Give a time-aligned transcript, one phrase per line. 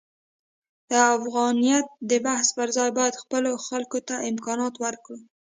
[0.89, 5.19] د افغانیت د بحث پرځای باید خپلو خلکو ته امکانات ورکړو.